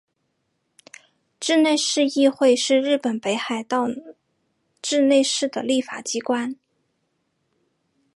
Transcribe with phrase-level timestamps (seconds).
[1.39, 3.85] 稚内市议会是日本北海道
[4.81, 6.55] 稚内市的立法机关。